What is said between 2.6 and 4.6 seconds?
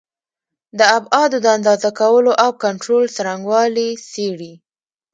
کنټرول څرنګوالي څېړي.